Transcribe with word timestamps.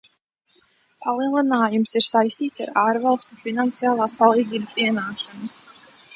Palielinājums 1.05 1.93
ir 2.01 2.05
saistīts 2.07 2.65
ar 2.67 2.73
ārvalstu 2.85 3.39
finansiālās 3.45 4.19
palīdzības 4.25 4.81
ienākšanu. 4.87 5.55